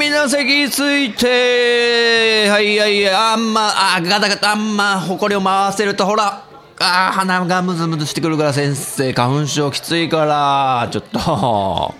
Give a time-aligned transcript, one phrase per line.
[0.00, 2.48] みんな席ついて。
[2.48, 4.52] はいはいあんまあガタガタ。
[4.52, 6.42] あんま埃を回せるとほら。
[6.80, 9.12] あ鼻がムズムズしてくるから先生。
[9.12, 10.88] 花粉症きついから。
[10.90, 11.94] ちょっと。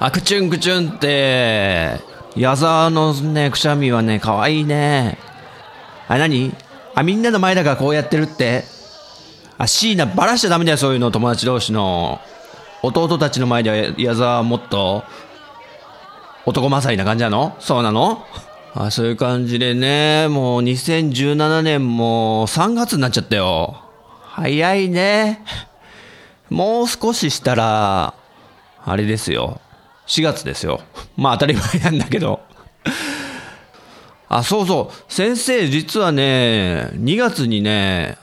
[0.00, 2.00] あくちゅんくちゅんって。
[2.34, 5.18] 矢沢のねくしゃみはねかわいいね。
[6.08, 6.54] あ何？
[6.94, 8.64] あみんなの前だからこうやってるって。
[9.58, 11.10] あ椎名バラしちゃダメだよそういうの。
[11.10, 12.22] 友達同士の。
[12.82, 15.04] 弟たちの前では矢沢もっと。
[16.44, 17.56] 男勝りな感じなの？
[17.60, 18.26] そうなの？
[18.74, 23.82] あそういう感じでね、もう2017年も3月になっちゃったよ。
[24.22, 25.44] 早いね。
[26.48, 28.14] もう少ししたら、
[28.84, 29.60] あれですよ。
[30.06, 30.80] 4月ですよ。
[31.16, 32.40] まあ当たり前なんだけど。
[34.28, 35.12] あ、そうそう。
[35.12, 38.16] 先生実はね、2月にね、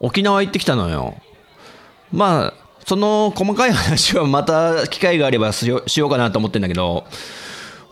[0.00, 1.14] 沖縄行ってきたのよ。
[2.10, 7.04] まあ、その細かい話はまた機会があればしよしようかなと思ってんだけど、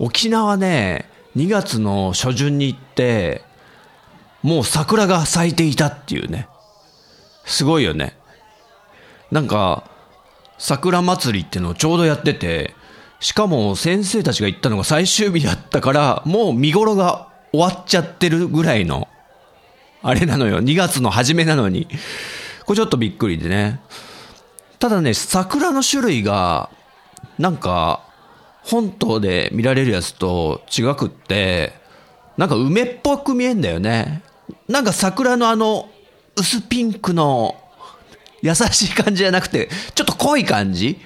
[0.00, 1.04] 沖縄ね、
[1.36, 3.42] 2月の初旬に行って、
[4.42, 6.48] もう桜が咲いていたっていうね。
[7.44, 8.16] すごいよね。
[9.30, 9.84] なんか、
[10.56, 12.74] 桜祭りってのをちょうどやってて、
[13.20, 19.06] しかも先生たちが行ったのが最終日だったから、もう見頃が終わっちゃってるぐらいの、
[20.02, 20.62] あれなのよ。
[20.62, 21.86] 2月の初めなのに。
[22.64, 23.82] これちょっとびっくりでね。
[24.78, 26.70] ただね、桜の種類が、
[27.38, 28.00] なんか、
[28.62, 31.72] 本島で見られるやつと違くって、
[32.36, 34.22] なんか梅っぽく見えんだよね。
[34.68, 35.88] なんか桜のあの、
[36.36, 37.56] 薄ピンクの
[38.42, 40.98] 優しい感じじゃなくて、ちょっと濃い感じ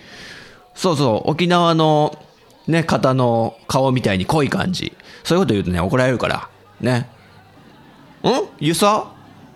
[0.75, 2.19] そうそう、沖縄の
[2.67, 4.93] ね、方の顔みたいに濃い感じ。
[5.23, 6.49] そういうこと言うとね、怒られるから。
[6.81, 7.09] ね。
[8.23, 8.29] ん？
[8.59, 9.13] ゆさ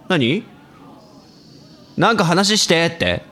[0.09, 0.45] 何？
[1.97, 3.23] なんか話してって。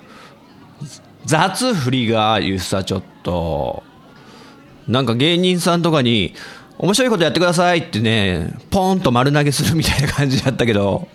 [1.25, 3.83] 雑振りがゆさちょっと。
[4.89, 6.35] なんか芸人さんとかに、
[6.79, 11.09] 面白いことやってくださいってね、ポーンと丸投げするみたいな感じだったけど、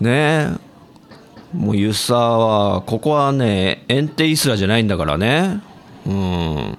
[0.00, 0.50] ねえ。
[1.52, 5.62] もうユッサーは、ここはね、エンテイスラじゃないんだからね。
[6.06, 6.78] うん。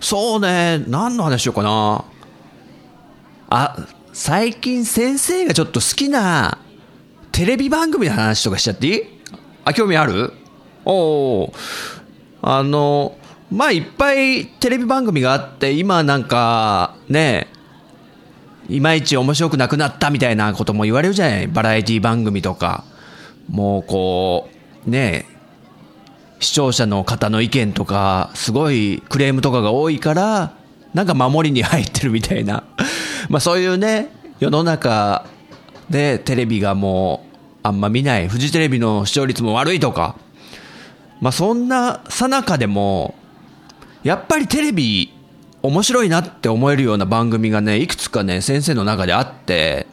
[0.00, 2.04] そうね、何の話しようかな。
[3.50, 3.76] あ、
[4.12, 6.58] 最近先生がちょっと好きな
[7.32, 9.02] テレビ番組の話とかしちゃっていい？
[9.64, 10.32] あ、興味ある？
[10.84, 10.92] お
[11.44, 11.54] お。
[12.42, 13.16] あの、
[13.50, 17.48] まあいっぱいテレビ番組があって、今なんかね、
[18.68, 21.46] いまいち面白くなくなったみたいなことも言われるじゃない？
[21.46, 22.84] バラエティ番組とか。
[23.48, 24.48] もうこ
[24.86, 25.26] う、ね
[26.40, 30.56] 視聴者の方の意見とか、すごいクレームとかが多いから、
[30.92, 32.64] なんか守りに入ってるみたいな。
[33.28, 34.08] まあそういうね、
[34.40, 35.26] 世の中
[35.90, 40.16] でテレビがもうあんま見ない、フジテレビの視聴率も悪いとか、
[41.20, 43.14] まあそんなさなかでも、
[44.04, 45.12] やっぱりテレビ
[45.62, 49.86] 面白いなって思えるような番組がね、いくつかね、先生の中であって、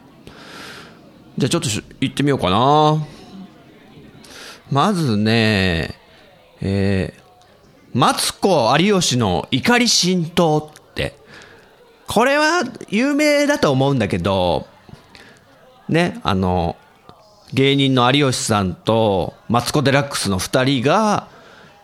[1.38, 1.68] じゃあちょっと
[2.00, 3.06] 行ってみようかな。
[4.70, 5.94] まずね、
[6.60, 11.16] えー、マツコ有吉の怒り浸透って、
[12.06, 14.66] これは有名だと思うんだけど、
[15.88, 16.76] ね、あの、
[17.54, 21.28] 芸人の有吉さんとマツコ・デラックスの二人が、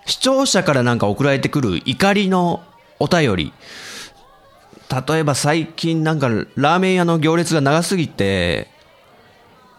[0.08, 2.62] 視聴者からなんか送られてくる怒りの
[2.98, 3.52] お便り。
[5.08, 8.68] 例えば最近なんかラーメン屋の行列が長すぎて、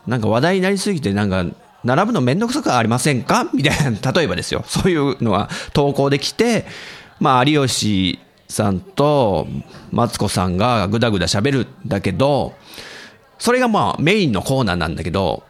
[0.06, 1.46] なんか話題になりすぎてなんか
[1.84, 3.50] 並ぶのめんどくさくありませんか？
[3.54, 4.64] みたいな、例えばですよ。
[4.68, 6.66] そういうのが投稿できて、
[7.20, 9.48] まあ有吉さんと
[9.92, 12.54] マツコさんがぐだぐだ喋るんだけど、
[13.40, 15.42] それがまあメインのコーナーなんだけど、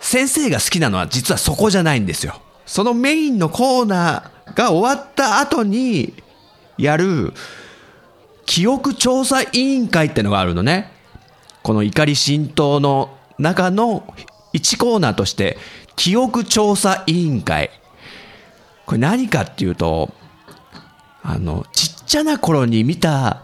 [0.00, 2.40] 先生が好きなのは実はそこじゃないんですよ。
[2.70, 6.14] そのメインのコーナーが終わった後に
[6.78, 7.32] やる
[8.46, 10.92] 記憶調査委員会ってのがあるのね。
[11.64, 14.14] この怒り浸透の中の
[14.54, 15.58] 1コーナーとして
[15.96, 17.70] 記憶調査委員会。
[18.86, 20.14] これ何かっていうと、
[21.24, 23.42] あの、ちっちゃな頃に見た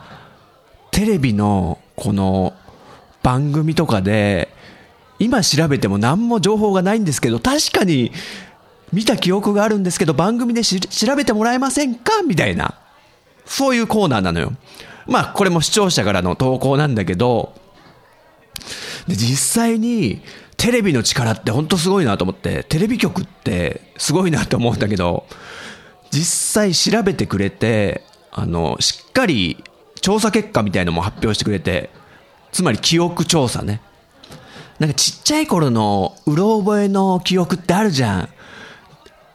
[0.92, 2.54] テレビのこの
[3.24, 4.54] 番組とかで、
[5.18, 8.12] 今調べても何も情報がないんですけど、確かに
[8.96, 12.22] 見た記憶があるんですけど、番組で調べてもらえませんか？
[12.26, 12.74] みたいな。
[13.44, 14.54] そういうコーナーなのよ。
[15.06, 17.54] まあ、これも視聴者からの投稿なんだけど、
[19.06, 20.22] で、実際に、
[20.56, 25.26] テレビの力って本当すごいなと思って、テレビ局ってすごいなと思うんだけど、
[26.10, 28.02] 実際調べてくれて、
[28.32, 29.62] あの、しっかり
[30.00, 31.90] 調査結果みたいのも発表してくれて、
[32.50, 33.82] つまり記憶調査ね。
[34.78, 38.28] なんかちっちゃい頃のうろ覚えの記憶ってあるじゃん。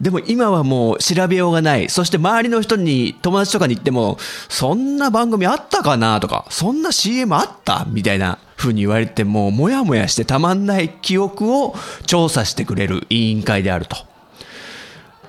[0.02, 1.88] でも今はもう調べようがない。
[1.88, 4.18] そして周りの人に、友達とかに言っても、
[4.50, 7.86] そんな番組あったかなとか、そんな CM あった？
[7.88, 11.76] みたいな風に言われても、もやもやしてたまんない記憶を
[12.08, 13.96] 調査してくれる委員会であると。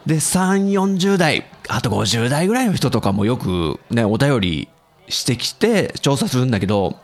[0.07, 4.69] で、3、40代、あと50代ぐらいの人とかもよくね、お便り
[5.09, 6.97] してきて調査するんだけど、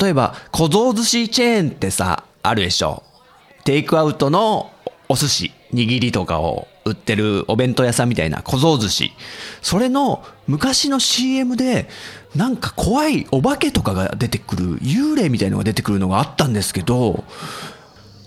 [0.00, 3.02] 例えば、小僧寿司チェーンってさ、あるでしょ。
[3.64, 4.70] テイクアウトの
[5.08, 5.52] お寿司。
[5.72, 9.12] 握りとかを売ってるお弁当屋さんみたいな小僧寿司。
[9.62, 11.88] それの昔の CM で
[12.34, 17.24] なんか怖いお化けとかが出てくる、幽霊みたいのが出てくるのがあったんですけど、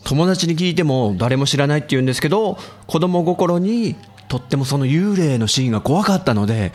[0.04, 2.58] 友達に聞いても誰も知らないって言うんですけど、
[2.88, 3.96] 子供心に
[4.28, 6.74] とってもその幽霊のシーンが怖かったので、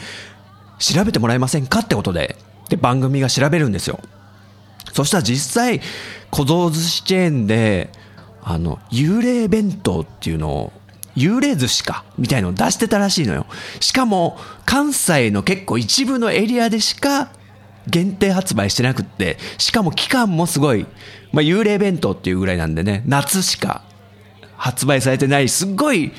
[0.78, 2.36] 調べてもらえませんかってことで、
[2.68, 4.00] で、番組が調べるんですよ。
[4.92, 5.80] そしたら実際、
[6.30, 7.90] 小僧寿司チェーンで、
[8.52, 10.72] あの、幽霊弁当っていうのを、
[11.16, 13.46] 幽霊寿司か、みたいのを出してたらしいのよ。
[13.80, 17.30] しかも、関西の結構一部のエリアでしか
[17.88, 20.86] 限定発売してなくって、しかも期間もすごい、
[21.32, 23.82] まあ、幽霊弁当っていうぐらいなんでね、夏しか
[24.56, 26.12] 発売されてない、すっごい、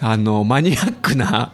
[0.00, 1.52] あの、マニアックな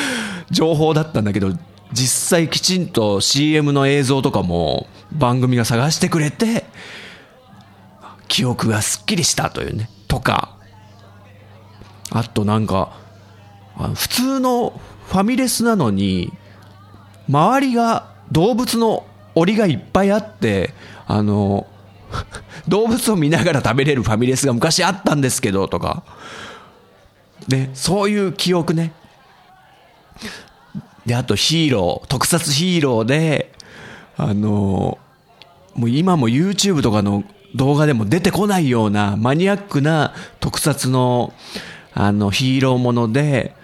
[0.50, 1.52] 情報だったんだけど、
[1.92, 6.64] 実際きちんと CM の映像とかも番組が探してくれて、
[8.28, 10.56] 記憶がすっきりしたというね、とか、
[12.10, 12.98] あとなんか、
[13.94, 16.32] 普通のファミレスなのに、
[17.28, 20.72] 周りが動物の檻がいっぱいあって、
[21.06, 21.66] あの、
[22.68, 26.02] 動物を見ながら食べれるファミレスが昔あったんですけど、とか、
[27.48, 28.92] ね、そういう記憶ね。
[31.04, 33.52] で、あとヒーロー、特撮ヒーローで、
[34.16, 34.98] あの、
[35.74, 37.22] もう今も YouTube とかの
[37.54, 41.32] 動画でも出てこないようなマニアックな特撮の
[41.92, 43.54] あのヒーローもので、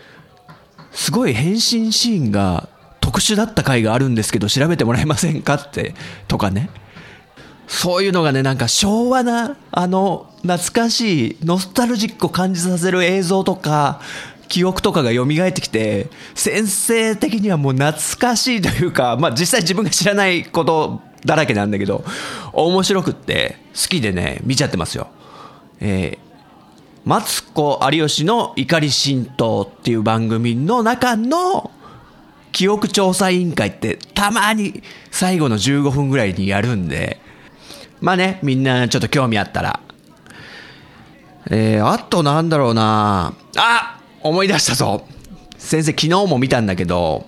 [0.92, 2.68] すごい変身シーンが
[3.00, 5.94] 特殊だった回があるんですけど調べてもらえませんかって、
[6.28, 6.70] とかね。
[7.66, 14.00] そういうのがね、なんか昭和な、あの、懐かしい、ノスタルジックを感じさせる映像とか、
[14.48, 22.04] 記憶とかが蘇ってきて、先生的にはもう懐かしいというか、まあ実際自分が知らないことだらけなんだけど、
[22.52, 25.08] 面白くって好きでね、見ちゃってますよ。
[25.80, 26.18] えー、
[27.04, 31.70] マツコ有吉の怒り神道っていう番組の中の
[32.52, 37.18] 記憶調査委員会ってたまに最後の15分ぐらいにやるんで、
[38.00, 39.80] まあね、みんなちょっと興味あったら。
[41.50, 45.04] えー、あとなんだろうなあ思い出したぞ
[45.58, 47.26] 先生昨日も見たんだけど、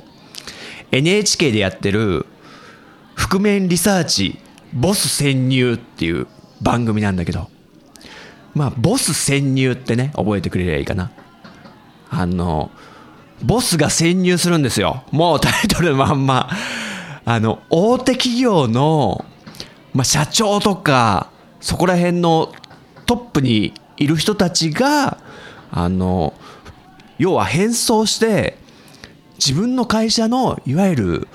[0.91, 2.27] NHK でやってる
[3.15, 4.39] 覆面リサーチ
[4.73, 6.27] ボス潜入っていう
[6.61, 7.49] 番組なんだけど、
[8.55, 11.13] まあ、ボス潜入ってね、覚えてくれればいいかな。
[12.11, 12.71] あの、
[13.43, 15.05] ボスが潜入するんですよ。
[15.11, 16.49] もうタイトルまんま。
[17.25, 19.25] あの、大手企業の、
[19.93, 21.31] まあ、社長とか、
[21.61, 22.53] そこら辺の
[23.07, 25.19] トップにいる人たちが、
[25.71, 26.35] あの、
[27.19, 28.59] 要は変装して、
[29.37, 31.29] 自分の会社の、いわゆる、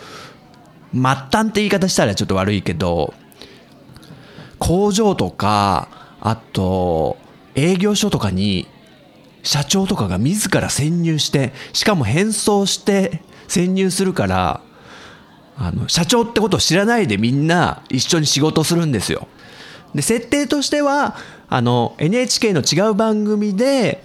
[0.93, 3.13] 末端って言い方したらちょっと悪いけど、
[4.57, 5.87] 工場とか、
[6.21, 7.17] あと、
[7.55, 8.67] 営業所とかに、
[9.43, 14.61] 社長とかが自ら潜入して、しかも変装して潜入するから、
[15.57, 19.27] あの、社長ってことを知らないでみんな一緒に仕事するんですよ。
[19.93, 21.15] で、設定としては、
[21.49, 24.03] あの、NHK の違う番組で、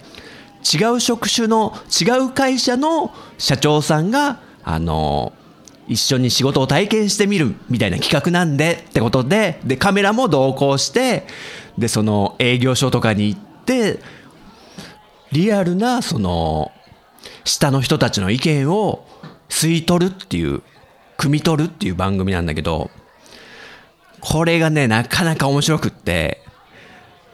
[0.73, 5.33] 違う職種の違う会社の社長さんが、あの、
[5.87, 11.27] 一緒に仕事を体験してみるみたいな企画なんでってことで、で、カメラも同行して、
[11.77, 13.99] で、その営業所とかに行って、
[15.31, 16.71] リアルな、その、
[17.43, 19.05] 下の人たちの意見を
[19.49, 20.61] 吸い取るっていう、
[21.17, 22.89] 汲み取るっていう番組なんだけど、
[24.21, 26.41] これがね、なかなか面白くって、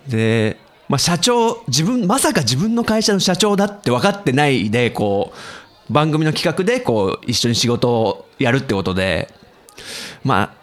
[0.07, 0.57] で、
[0.89, 5.37] まあ、社長、自分、まさか自分の会社の社長だって分かってないで、こう、
[5.91, 9.33] 番組の企画でこう一緒に仕事をやるってことで
[10.23, 10.61] まあ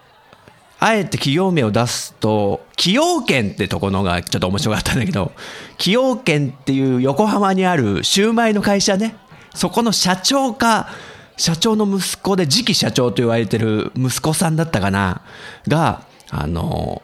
[0.80, 5.32] あえて企業名を出すと崎陽軒ってところがちょっと面白かったんだけど
[5.72, 9.16] 崎陽軒っていう横浜にあるシューマイの会社ね
[9.54, 10.88] そこの社長か
[11.36, 15.22] 社長の息子で次期社長と言われてる息子さんだったかな
[15.66, 17.02] があの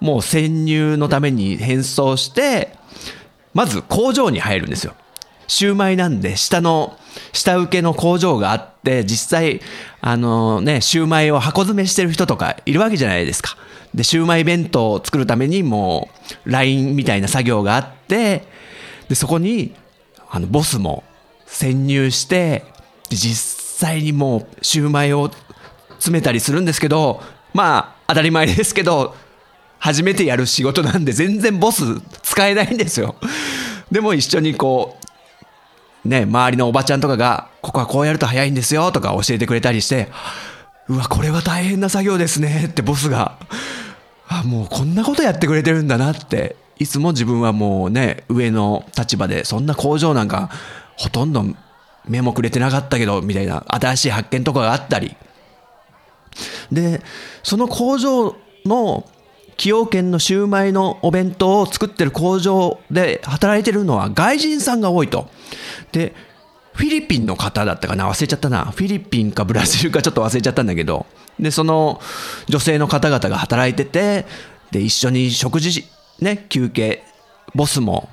[0.00, 2.76] もう潜入のために変装して
[3.54, 4.94] まず工場に入るんですよ。
[5.48, 6.98] シューマイなんで下の
[7.32, 9.60] 下請けの工場があって実際
[10.00, 13.56] あのねシューマイを箱詰めしてる人とかいるわけじゃないですか。
[13.94, 16.08] でシューマイ弁当を作るためにも
[16.46, 18.44] う LINE みたいな作業があって
[19.08, 19.74] でそこに
[20.30, 21.04] あのボスも
[21.46, 22.64] 潜入して
[23.08, 25.30] 実際にもうシューマイを
[25.92, 27.22] 詰めたりするんですけど
[27.54, 29.14] まあ当たり前ですけど
[29.78, 31.84] 初めてやる仕事なんで全然ボス
[32.22, 33.14] 使えないんですよ。
[33.90, 35.07] でも一緒にこう
[36.08, 40.08] ね周りのおばちゃんとかがここはこうやると早いんですよとか教えてくれたりして
[40.88, 43.38] うわこれは大変な作業ですねってボスが
[44.28, 50.50] あもうこんなことやってくれてるんだなっていつも自分はもうね上の立場でそんな工場なんか
[50.96, 51.44] ほとんど
[52.06, 55.16] 目もくれてなかったけどみたいな新しい発見とかがあったり。
[56.70, 57.02] で
[57.42, 59.04] その工場の
[59.58, 65.28] 崎陽軒のシューマイのお弁当を作ってる工場で働いてるのは外人さんが多いと。
[65.90, 66.14] で、
[66.74, 68.08] フィリピンの方だったかな？
[68.08, 68.66] 忘れちゃったな。
[68.66, 71.06] フィリピンかブラジルかちょっと忘れちゃったんだけど。
[71.40, 72.00] で、その
[72.46, 74.26] 女性の方々が働いてて、
[74.70, 75.84] で、一緒に食事、
[76.20, 77.02] ね、休憩、
[77.56, 78.08] ボスも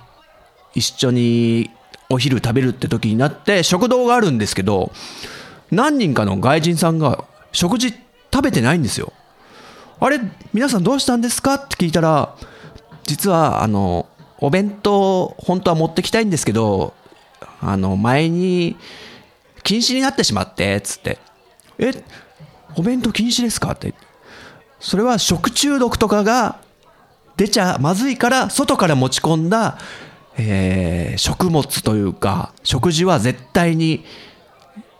[0.73, 1.69] 一緒に
[2.09, 4.91] お昼食べるって時になって食堂があるんですけど、
[5.69, 7.93] 何人かの外人さんが食事
[8.33, 9.13] 食べてないんですよ。
[9.99, 10.19] あれ
[10.53, 11.55] 皆さんどうしたんですか？
[11.55, 12.35] って聞いたら
[13.03, 14.07] 実はあの
[14.39, 16.93] お弁当本当は持ってきたいんですけど
[17.61, 18.75] あの前に
[19.63, 21.17] 禁止になってしまってつって。
[21.77, 21.91] え
[22.77, 23.71] お弁当禁止ですか？
[23.71, 23.93] って。
[24.79, 26.59] それは食中毒とかが
[27.37, 29.77] 出ちゃまずいから外から持ち込んだ、
[30.37, 34.03] えー、食物というか食事は絶対に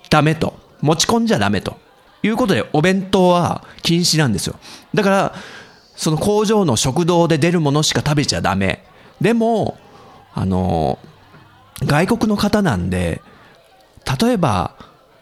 [0.10, 0.58] ダメと。
[0.82, 1.78] 持ち込んじゃダメと。
[2.26, 4.56] いうことでお弁当は禁止なんですよ。
[4.94, 5.36] だから、
[5.96, 8.84] その工場の食堂で出るものしか食べちゃダメ。
[9.22, 9.78] でも、
[10.34, 11.00] あの、
[11.84, 13.22] 外国の方なんで、
[14.20, 14.76] 例えば、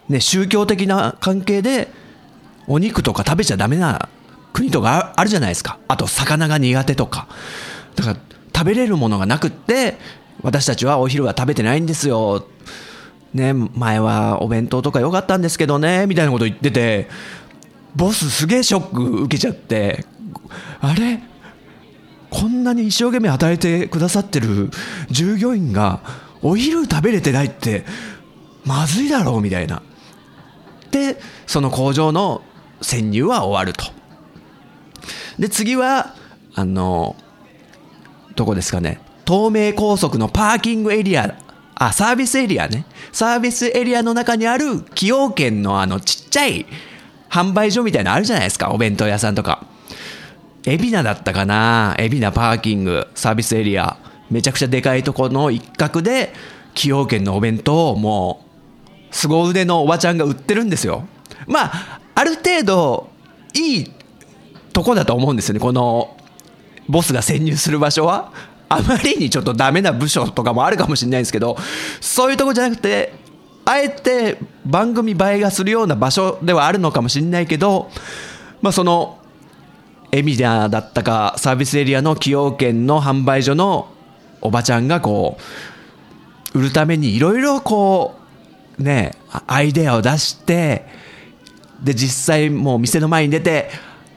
[0.10, 1.90] ね、宗教的な関係で
[2.68, 4.10] お肉とか食べちゃダメな
[4.52, 5.80] 国とかあるじゃないですか。
[5.88, 7.28] あと、魚が苦手とか。
[7.96, 8.20] だから、
[8.56, 9.98] 食べれるものがなくって、
[10.42, 12.46] 私たちはお昼は食べてないんですよ。
[13.34, 17.10] ね、前はお弁当とか良かったんですけどね、みたいなこと言ってて、
[17.96, 20.06] ボスすげえショック受けちゃって、
[20.82, 21.20] あれ？
[22.30, 24.72] こんなに一生懸命働いてくださってる
[25.12, 26.02] 従業員が
[26.42, 27.86] お昼食べれてないって
[28.66, 29.84] まずいだろうみたいな。
[30.90, 32.42] で、その工場の
[32.82, 33.92] 潜入は終わると。
[35.38, 36.16] で、次は、
[36.56, 37.16] あの、
[38.36, 39.00] どこですかね。
[39.28, 41.36] 東名高速のパーキングエリア
[41.76, 42.86] あ、サービスエリアね。
[43.12, 46.66] サービスエリアの中にある崎陽軒のあのちっちゃい
[47.30, 48.72] 販売所みたいなのあるじゃないですか。
[48.72, 49.66] お弁当屋さんとか。
[50.66, 53.98] 海老名だったかな海老名パーキング、サービスエリア。
[54.30, 56.34] めちゃくちゃでかいとこの一角で、
[56.74, 58.46] 崎陽軒のお弁当をも
[59.12, 61.06] う、凄腕のおばちゃんが売ってるんですよ。
[61.48, 63.10] まあ、ある程度、
[63.54, 63.92] いい
[64.72, 65.60] とこだと思うんですよね。
[65.60, 66.18] この、
[66.88, 68.32] ボスが潜入する場所は。
[68.70, 71.58] あまりにちょっとダメな部署とかもあるかもしれないんですけど、
[72.02, 73.14] そういうとこじゃなくて、
[73.66, 77.90] あえて番組映えがするような場所ではあるのかもしれないけど、
[78.62, 79.20] まあその、
[80.12, 83.88] エミリアだったか、サービスエリアの崎陽軒の販売所の
[84.42, 85.38] おばちゃんがこ
[86.54, 88.16] う、売るためにいろいろこ
[88.80, 89.14] う、ね、
[89.48, 90.86] アイデアを出して、
[91.84, 93.70] で、実際もう店の前に出て、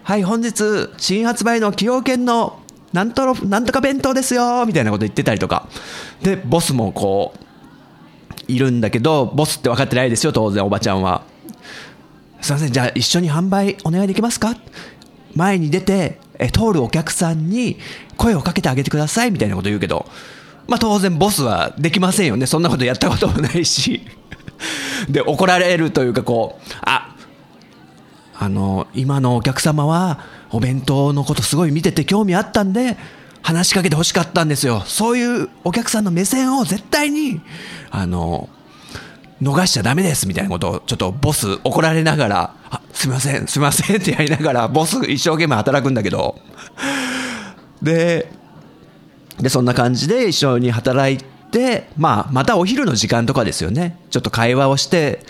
[0.02, 2.60] はい、本日新発売の崎陽軒の
[2.96, 5.68] なんとなんとか弁当ですよみたいなこと言ってたりとか。
[6.22, 11.22] でボスもこういるんだけどボスって分かってないですよ当然おばちゃんは。
[12.40, 14.56] すいませんじゃあ一緒に販売お願いできますか？
[15.34, 17.76] 前に出てえ通るお客さんに
[18.16, 20.06] 声をかけてあげてくださいみたいなこと言うけど。
[20.68, 22.46] まあ当然ボスはできませんよね。
[22.46, 24.00] そんなことやったこともないし。
[25.08, 27.14] で怒られるというかこうあ
[28.38, 32.96] あの今のお客様はお弁当のことすごい見てて興味あったんで、
[33.42, 34.82] 話しかけてほしかったんですよ。
[34.86, 37.40] そういうお客さんの目線を絶対に、
[37.90, 38.48] あの、
[39.42, 46.40] 逃しちゃダメですみたいなことをちょっとボス怒られながら、あ、すみません、すみません ってやりながら、ボス一生懸命働くんだけど、
[47.82, 48.32] で、
[49.38, 53.96] で、そんな感じで一緒に働いで、まあ、またお昼の時間とかですよね。
[54.10, 55.20] ちょっと会話をして、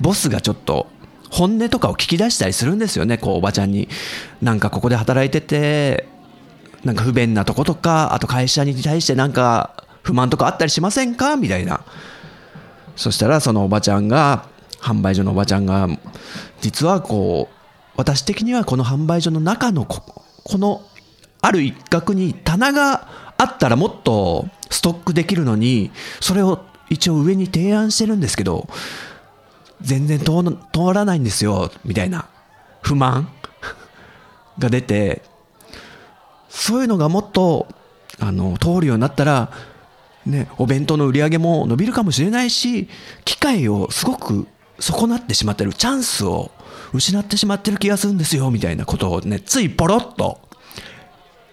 [0.00, 0.88] ボスがちょっと
[1.32, 3.88] 本音とかを聞き出したりするんですよね、こう、おばちゃんに。
[4.42, 6.06] なんかここで働いてて、
[6.84, 11.36] なんか不便なとことか、あと会社に対してなんか不満とかあったりしませんか？
[11.36, 11.80] みたいな。
[12.96, 14.46] そしたらそのおばちゃんが、
[14.78, 15.88] 販売所のおばちゃんが、
[16.60, 17.54] 実はこう、
[17.96, 20.82] 私的にはこの販売所の中のここの
[21.40, 23.08] ある一角に棚が
[23.38, 28.68] あったらもっとストックできるのに、それを一応上に提案してるんですけど、
[29.82, 30.32] 全然通
[30.94, 32.26] らないんですよ、みたいな
[32.80, 33.28] 不満
[34.58, 35.22] が出て、
[36.48, 37.66] そういうのがもっと、
[38.20, 39.50] あの、通るようになったら、
[40.26, 42.88] ね、お弁当の売り上げも伸びるかもしれないし、
[43.24, 44.46] 機会をすごく
[44.78, 46.50] 損なってしまってる、チャンスを
[46.92, 50.40] 失ってしまってる気がするんですよ、みたいなことをね、ついポロッと、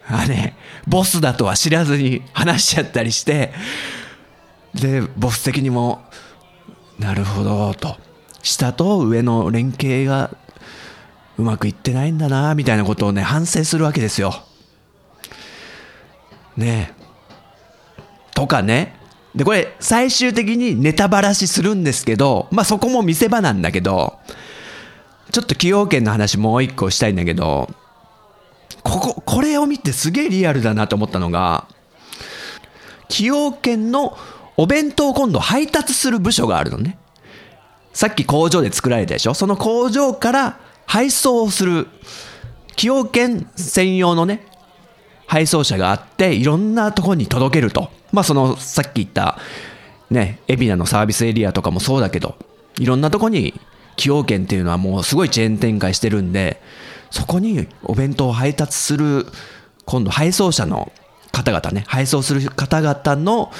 [0.06, 0.56] あね、
[0.86, 3.52] ボスだとは知らずに話しちゃったりして、
[4.74, 6.04] で、ボス的にも、
[6.98, 7.96] なるほど、と。
[8.42, 10.30] 下と上の連携が
[11.38, 14.44] うまくいってないんだな、みたいなことをね、反省するわけですよ。
[16.56, 16.92] ね
[18.34, 18.96] とかね。
[19.34, 24.18] で、これ、最終的にネタばらしするんですけど、まあそこも見せ場なんだけど、
[25.30, 27.68] ちょっと崎陽軒の話もう一個したいんだけど、
[28.82, 31.66] ここ、これを見てすげえリアルだなと思ったのが、
[33.08, 34.16] 崎陽軒の
[34.56, 36.98] お弁当を今度配達する部署があるのね。
[37.92, 39.34] さっき工場で作られたでしょ？
[39.34, 41.88] その工場から配送する、
[42.70, 44.46] 崎陽軒専用のね、
[45.26, 47.90] 配送車があって、いろんなところに届けると。
[48.10, 49.38] まあその、さっき言った、
[50.10, 52.36] ね、海老名のサービスエリアとかもそうだけど、
[52.78, 53.54] いろんなとこに
[53.96, 56.60] 崎陽軒っていうのはもうすごいチェーン展開してるんで、
[57.10, 59.26] そこにお弁当を配達する、
[59.84, 60.90] 今度配送車の
[61.32, 63.52] 方々ね、配送する方々の、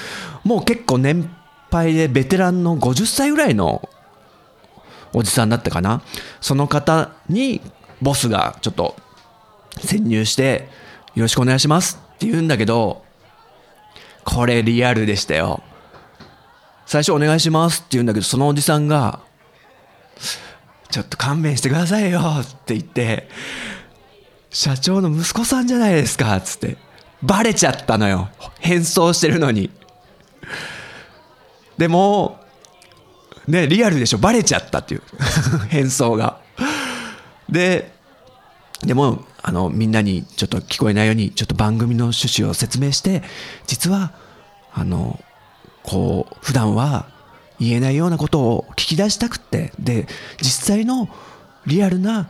[0.44, 1.30] もう結構年
[1.70, 3.88] 配でベテランの50歳ぐらいの
[5.12, 6.02] おじさんだったかな。
[6.40, 7.60] その方に
[8.00, 8.96] ボスがちょっと
[9.78, 10.68] 潜入して、
[11.14, 13.04] よろしくお願いしますって言うんだけど、
[14.24, 15.62] これリアルでしたよ。
[16.86, 19.20] 最初お願いしますって言うんだけど、そのおじさんが、
[20.90, 23.28] ちょっと勘弁してくださいよって言って、
[24.50, 26.76] 社長の息子さんじゃないですかっつって。
[27.22, 28.30] バレちゃったのよ。
[28.58, 29.70] 変装してるのに。
[31.78, 32.39] でも、
[33.48, 34.18] ね、リアルでしょ？
[34.18, 35.02] バレちゃったっていう。
[35.68, 36.38] 変装が。
[37.48, 37.92] で、
[38.82, 43.22] でも、あの、みんなにちょっと聞こえないように、ちょっと番組の趣旨を説明して、
[43.66, 44.12] 実は、
[44.72, 45.20] あの、
[45.82, 47.06] こう、普段は
[47.58, 50.06] 言えないようなことを聞き出したくって、で、
[50.40, 51.08] 実際の
[51.66, 52.28] リアルな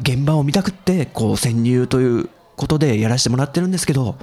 [0.00, 4.16] 現場を見たくって、こう、潜入ということでやらせてもらってるんですけど、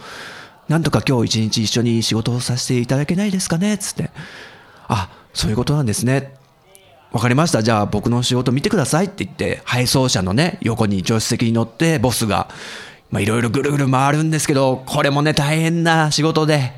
[0.70, 3.78] なんとか今日一日一緒に仕事をさせていただけないですかね？
[3.78, 4.12] つって。
[4.88, 6.34] あ、そういうことなんですね。
[7.12, 7.62] わかりました。
[7.62, 12.50] じゃあ僕の仕事見てくださいって言って、配送車のね、横に助手席に乗って、ボスが、
[13.12, 16.72] まあいろいろぐるぐる回るんですけど、これもね、大変な仕事で、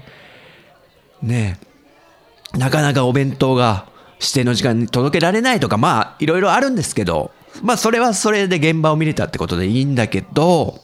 [1.22, 1.58] ね
[2.54, 3.86] なかなかお弁当が
[4.20, 7.32] 指定の時間に届けられないとか、まあいろいろあるんですけど、
[7.64, 10.82] まあそれはそれで現場を見れたってことでいいんだけど、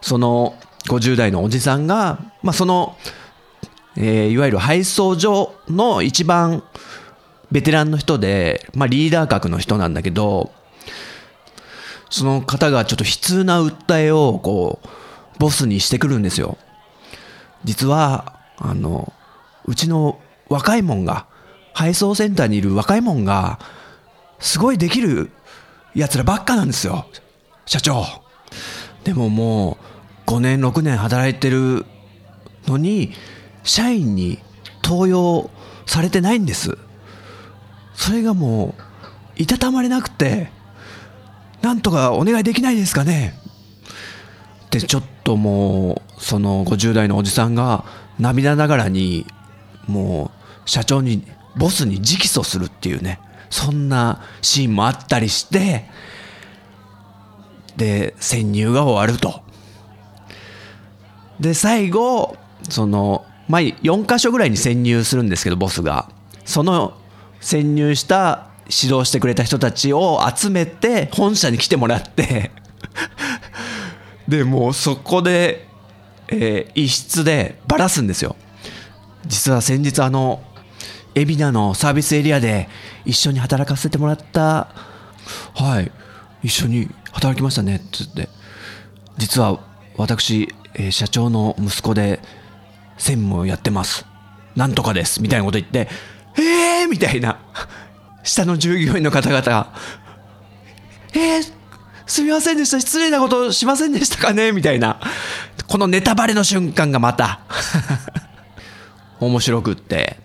[0.00, 0.54] その
[0.86, 2.96] 50代のおじさんが、まあその、
[3.96, 6.62] えー、いわゆる配送所の一番
[7.50, 10.52] ベテランの人で、まあリーダー格の人なんだけど、
[12.10, 14.88] その方がちょっと悲痛な訴えをこう、
[15.38, 16.58] ボスにしてくるんですよ。
[17.64, 19.12] 実は、あの、
[19.64, 21.26] うちの若いもんが、
[21.72, 23.58] 配送センターにいる若いもんが、
[24.38, 25.30] すごいできる
[25.94, 27.06] 奴らばっかなんですよ。
[27.66, 28.04] 社長。
[29.04, 29.78] でもも
[30.26, 31.86] う、5年、6年働いてる
[32.66, 33.12] のに、
[33.62, 34.38] 社員に
[34.82, 35.50] 登用
[35.86, 36.78] されてないんです。
[37.94, 40.50] それがもう、いたたまれなくて、
[41.62, 43.34] なんとかお願いできないですかね
[44.70, 47.84] で、ちょっともう、その50代のおじさんが
[48.18, 49.26] 涙ながらに、
[49.86, 50.30] も
[50.66, 53.20] う、社長に、ボスに直訴するっていうね、
[53.50, 55.90] そんなシーンもあったりして、
[57.76, 59.42] で、潜入が終わると。
[61.40, 62.36] で、最後、
[62.68, 66.08] その、まあ、4箇所ぐらいに潜入するんですけど、ボスが。
[66.44, 66.94] その
[67.40, 72.52] 潜入した指導してくれた人たちを集めて本社に来てもらって。
[74.28, 75.66] でもうそこで、
[76.28, 78.36] えー、一室でバラすんですよ。
[79.26, 80.40] 実は先日あの
[81.16, 82.68] 海老名のサービスエリアで
[83.04, 84.68] 一緒に働かせてもらった。
[85.54, 85.90] はい。
[86.44, 88.28] 一緒に働きましたねっつって。
[89.18, 89.58] 実は
[89.96, 92.20] 私、え、社長の息子で
[93.00, 94.06] 専務をやってます。
[94.54, 95.22] なんとかです。
[95.22, 95.88] みたいなこと言って
[96.36, 97.38] えーみたいな。
[98.22, 99.72] 下の従業員の方々が
[101.14, 101.52] えー、
[102.06, 102.78] すみませんでした。
[102.78, 104.52] 失礼なことしませんでしたかね？
[104.52, 105.00] みたいな。
[105.66, 107.40] このネタバレの瞬間がまた
[109.18, 110.18] 面白くって。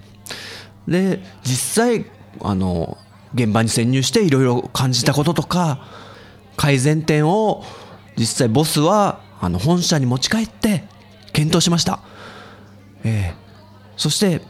[0.88, 2.06] で実際
[2.42, 2.98] あの
[3.34, 5.88] 現場に潜入していろいろ感じたこととか
[6.58, 7.64] 改善点を
[8.18, 10.84] 実際ボスはあの本社に持ち帰って
[11.34, 12.02] 検討しました、
[13.06, 13.34] えー、
[13.96, 14.42] そして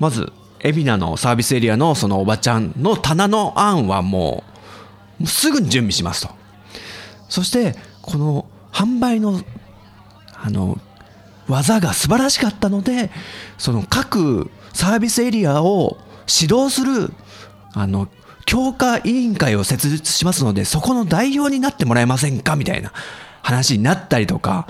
[0.00, 4.42] まず海老名のサービスエリアのそのおばちゃんの棚の案はも
[5.20, 6.34] うすぐに準備しますと。
[7.28, 9.40] そしてこの販売の
[10.34, 10.78] あの
[11.46, 13.10] 技が素晴らしかったので
[13.58, 15.98] その各サービスエリアを
[16.40, 17.12] 指導する
[17.74, 18.08] あの
[18.46, 22.92] 強化委員会を設立しますのでそこの代表になってもらえませんかみたいな
[23.42, 24.66] 話になったりとか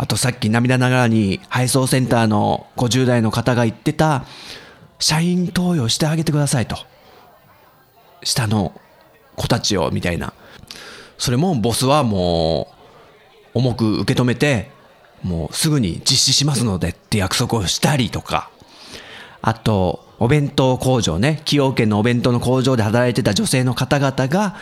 [0.00, 4.24] あとさっき涙ながらに配送センターの50代の方が言ってた
[4.98, 6.78] 社員投与してあげてくださいと。
[8.22, 8.72] 下の
[9.36, 10.32] 子たちをみたいな。
[11.18, 12.68] それもボスはも
[13.54, 14.70] う重く受け止めて
[15.22, 18.50] もうすぐに実施しますのでって約束をしたりとか。
[19.42, 21.36] あとお弁当工場ね。
[21.40, 24.56] 崎陽軒のお弁当の工場で働いてた女性の方々が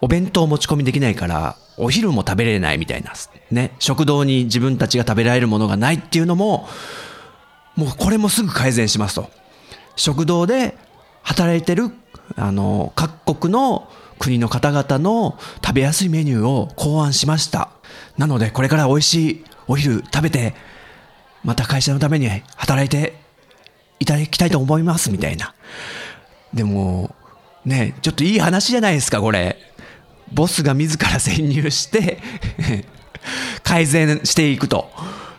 [0.00, 3.12] お弁当持ち込みできないからお昼も食べれないみたいな
[3.50, 3.74] ね。
[3.78, 6.68] 食堂に自分たちが食べられるものがないっていうのも
[7.76, 9.30] もうこれもすぐ改善しますと。
[9.96, 10.76] 食堂で
[11.22, 11.90] 働いてる
[12.36, 17.70] あの各国の国の方々の食べやすいメニューを考案しました。
[18.18, 20.54] なのでこれから美味しいお昼食べて
[21.42, 23.14] また会社のために働いて
[23.98, 25.54] いただきたいと思いますみたいな。
[26.52, 27.14] でも
[27.64, 29.56] ねちょっといい話じゃないですかこれ。
[30.32, 32.18] ボスが自ら潜入して
[33.62, 34.90] 改善していくと。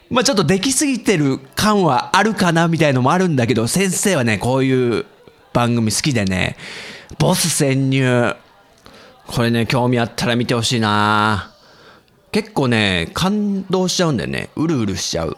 [0.09, 5.05] まあちょっとできすぎてる感はあるかなみたいのもあるんだけど、先生はね、こういう
[5.53, 6.57] 番組好きでね、
[7.17, 8.35] ボス潜入。
[9.27, 11.53] これね、興味あったら見てほしいな
[12.33, 14.49] 結構ね、感動しちゃうんだよね。
[14.55, 15.37] うるうるしちゃう。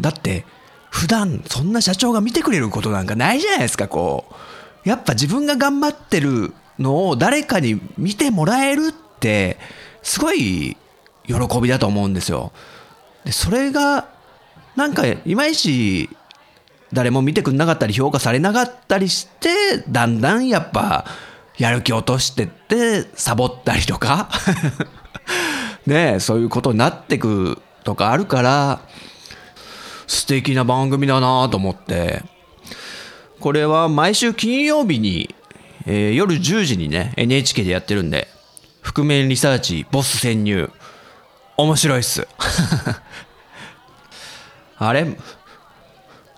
[0.00, 0.46] だって、
[0.90, 4.24] 普段そんな社長が見てくれることなんかないじゃないですか、こ
[4.84, 4.88] う。
[4.88, 9.58] やっぱ自分が頑張ってるのを誰かに見てもらえるって、
[10.02, 10.76] すごい
[11.26, 12.52] 喜びだと思うんですよ。
[13.24, 14.08] で、それが、
[14.76, 16.08] なんか、いまいち、
[16.92, 21.04] 誰も見てくんなかったり評価されなかったりして、だんだんやっぱ、
[21.58, 24.28] やる気落としてって、サボったりとか
[25.86, 28.80] ねそういうことになってくとかあるから、
[30.06, 32.22] 素敵な番組だなと思って、
[33.40, 35.34] これは毎週金曜日に
[35.90, 38.28] えー、夜10時にね、NHK でやってるんで、
[38.82, 40.70] 覆面リサーチ、ボス潜入。
[41.56, 42.28] 面白いっす。
[44.76, 45.06] あれ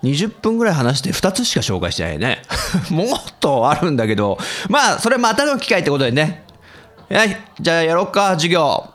[0.04, 2.42] ?20 分ぐらい話して2つしか紹介してないね。
[2.90, 6.44] もっとあるんだけど、まあ、それまたの機会ってことでね。
[7.10, 8.94] はい、じゃあやろうか、授業。